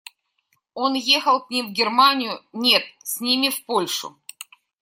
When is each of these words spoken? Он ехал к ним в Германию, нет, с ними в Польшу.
Он 0.73 0.95
ехал 0.95 1.45
к 1.45 1.51
ним 1.51 1.69
в 1.69 1.73
Германию, 1.73 2.41
нет, 2.53 2.81
с 3.03 3.19
ними 3.21 3.49
в 3.51 3.63
Польшу. 3.67 4.19